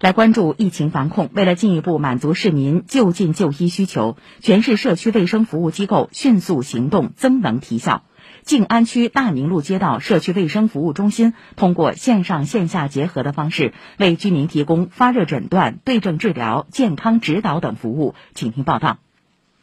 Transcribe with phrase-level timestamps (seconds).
[0.00, 8.02] 来关注疫情防控，为了进一步满足市民就近就医需求，全市社区卫生服务机构迅速行动，增能提效。
[8.42, 18.14] 静安区大宁路街道社区卫生服务中心通过线上线下结合的方式，为居民提供发热诊断、对症治疗、健康指导等服务。
[18.34, 18.96] 请听报道。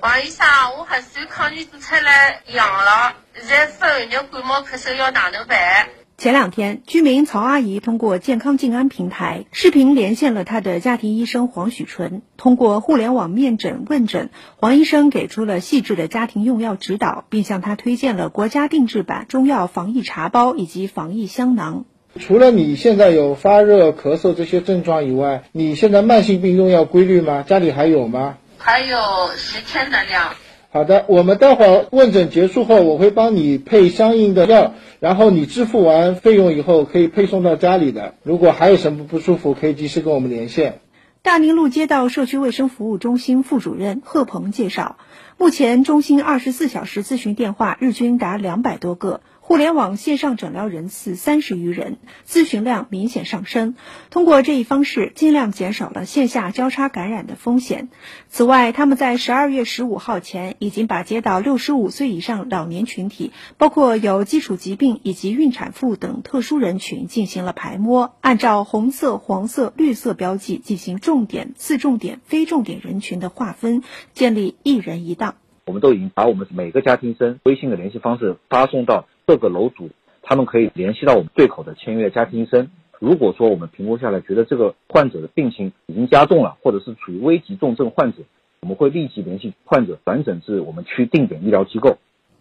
[0.00, 0.46] 王医生，
[0.78, 5.88] 我核酸抗原检测来阳了，现在手热感冒咳嗽要哪能办？
[6.20, 12.20] 前两天，居民曹阿姨通过健康静安平台视频连线了她的家庭医生黄许纯。
[12.36, 21.86] 通过互联网面诊问诊，黄医生给出了细致的家庭用药指导，并向她推荐了国家定制版中药防疫茶包以及防疫香囊。
[22.18, 27.46] 除了你现在有发热、咳嗽这些症状以外，你现在慢性病用药规律吗？
[27.48, 28.36] 家里还有吗？
[28.58, 28.98] 还有
[29.36, 30.34] 十天的量。
[30.72, 38.14] 好的，我们待会儿问诊结束后，我会帮你配相应的药，然后你支付完费用以后，可以配送到家里的。
[38.22, 40.80] 如果还有什么不舒服，可以及时跟我们连线。
[41.22, 44.96] 大宁路街道社区卫生服务中心副主任贺鹏介绍，
[45.38, 49.20] 目前中心二十四小时咨询电话日均达两百多个。
[49.50, 53.74] 互联网线上诊疗人次三十余人，咨询量明显上升。
[54.08, 57.88] 通过这一方式，尽量减少了线下交叉感染的风险。
[58.28, 75.34] 此外，他们在十二月十五号前已经把接到六十五岁以上老年群体，包括有基础疾病以及孕产妇等特殊人群进行了排摸，按照红色、黄色、绿色标记进行重点、次重点、非重点人群的划分，建立一人一档。
[75.66, 79.06] 我们都已经把我们每个家庭生微信的联系方式发送到。
[79.30, 79.90] 各个楼主，
[80.22, 82.68] 他们可以联系到我们对口的签约家庭医生。
[82.98, 88.24] 如果说我们评估下来觉得这个患者的病情已经加重了，或者是处于危急重症患者，
[88.60, 91.98] 我们会立即联系患者转诊至我们区定点医疗机构。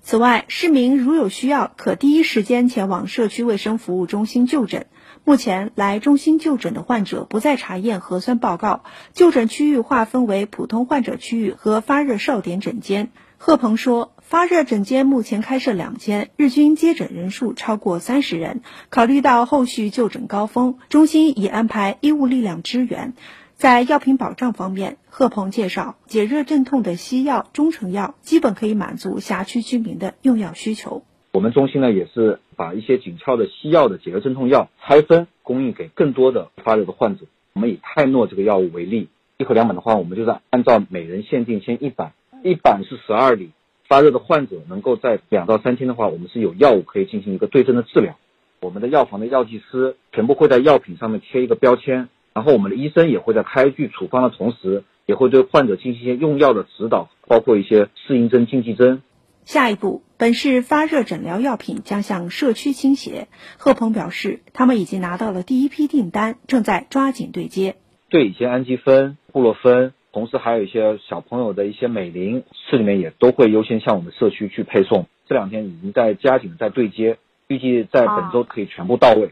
[0.00, 4.86] 此外，市民如有需要，可第一时间前往社区卫生服务中心就诊。
[5.26, 13.10] 目前来中心就诊的患者不再查验核酸报告，就诊区域划分为普通患者区域和发热哨点诊间。
[13.36, 14.12] 贺鹏说。
[14.30, 18.62] 发热诊间目前开设两间，日均接诊人数超过三十人。
[18.88, 23.14] 考虑到后续就诊高峰，中心已安排医务力量支援。
[23.56, 31.02] 在药品保障方面，贺鹏介绍，解热镇痛的西药、中成药基本可以满足辖区居民的用药需求。
[31.32, 37.26] 我们中心呢，也是把一些紧俏的西药的解热镇痛药拆分供应给更多的发热的患者。
[37.52, 42.12] 我们以泰诺这个药物为例，一盒两板的话，我们就是按照每人限定先一板，
[42.44, 43.50] 一板是十二粒。
[43.90, 48.16] 发热的患者能够在两到三天的话，我们是有药物可以进行一个对症的治疗。
[48.60, 59.02] 我们的药房的药剂师全部会在药品上面贴一个标签，然后我们的医生也会在开具处方的同时，也会对患者进行一些用药的指导，包括一些适应症、禁忌症。
[59.44, 63.26] 下一步，本市发热诊疗药品将向社区倾斜。
[63.58, 67.74] 贺鹏表示，他们已经拿到了第一批订单，正在抓紧对接。
[68.08, 69.94] 对乙酰氨基酚、布洛芬。
[70.12, 75.06] 同时还有一些小朋友的一些美林，市里面也都会优先向我们社区去配送。
[75.26, 79.30] 这两天已经在加紧在对接，预计在本周可以全部到位。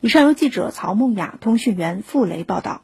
[0.00, 2.82] 以上由记者曹梦雅、通讯员傅雷报道。